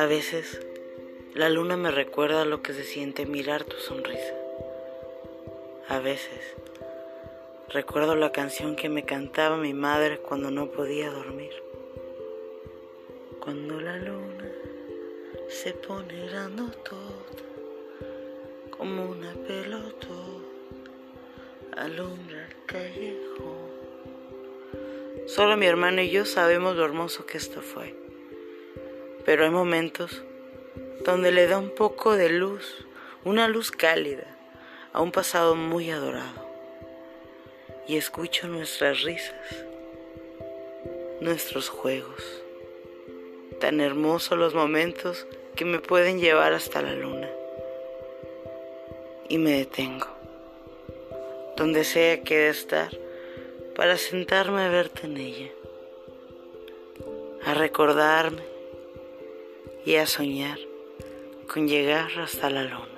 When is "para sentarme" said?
53.76-54.62